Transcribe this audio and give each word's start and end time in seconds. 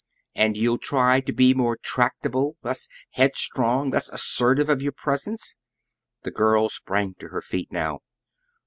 "And 0.33 0.57
you'll 0.57 0.79
try 0.79 1.21
to 1.21 1.31
be 1.31 1.53
more 1.53 1.77
tractable, 1.77 2.57
less 2.63 2.87
headstrong, 3.11 3.91
less 3.91 4.09
assertive 4.09 4.67
of 4.67 4.81
your 4.81 4.93
presence?" 4.93 5.55
The 6.23 6.31
girl 6.31 6.69
sprang 6.69 7.13
to 7.19 7.27
her 7.27 7.41
feet 7.43 7.71
now. 7.71 7.99